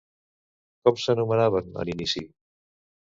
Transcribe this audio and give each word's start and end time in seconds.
Com 0.87 0.97
s'anomenaven 1.03 1.69
en 1.85 1.93
inici? 1.97 2.25